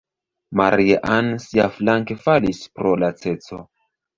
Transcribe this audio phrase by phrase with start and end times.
[0.61, 3.65] Maria-Ann, siaflanke, falis pro laceco.